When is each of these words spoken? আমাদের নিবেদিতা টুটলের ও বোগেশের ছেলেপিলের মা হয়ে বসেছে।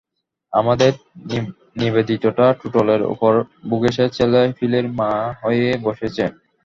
আমাদের 0.53 0.91
নিবেদিতা 1.79 2.29
টুটলের 2.59 3.01
ও 3.03 3.13
বোগেশের 3.69 4.09
ছেলেপিলের 4.09 4.85
মা 4.99 5.11
হয়ে 5.41 5.67
বসেছে। 5.85 6.23